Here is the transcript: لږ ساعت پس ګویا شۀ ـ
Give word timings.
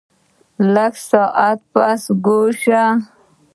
لږ 0.73 0.93
ساعت 1.09 1.59
پس 1.73 2.01
ګویا 2.25 2.51
شۀ 2.61 2.83
ـ 2.97 3.01